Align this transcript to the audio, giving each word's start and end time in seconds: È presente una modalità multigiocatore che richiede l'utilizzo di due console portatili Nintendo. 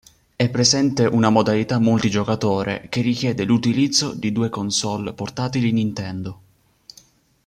È 0.35 0.49
presente 0.49 1.05
una 1.05 1.29
modalità 1.29 1.77
multigiocatore 1.77 2.87
che 2.89 3.01
richiede 3.01 3.43
l'utilizzo 3.43 4.15
di 4.15 4.31
due 4.31 4.49
console 4.49 5.13
portatili 5.13 5.71
Nintendo. 5.71 6.39